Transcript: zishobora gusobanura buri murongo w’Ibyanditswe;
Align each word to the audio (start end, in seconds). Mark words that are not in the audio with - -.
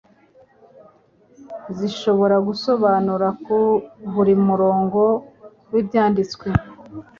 zishobora 1.77 2.35
gusobanura 2.47 3.27
buri 4.13 4.33
murongo 4.45 5.01
w’Ibyanditswe; 5.71 6.47